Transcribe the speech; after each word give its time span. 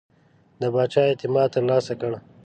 د 0.59 0.63
پاچا 0.73 1.01
اعتماد 1.09 1.47
ترلاسه 1.55 1.93
کړ. 2.01 2.11